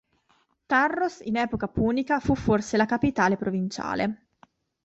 Tharros 0.69 1.19
in 1.25 1.35
epoca 1.35 1.67
punica 1.67 2.19
fu 2.19 2.33
forse 2.33 2.75
la 2.75 2.87
capitale 2.87 3.37
provinciale. 3.37 4.25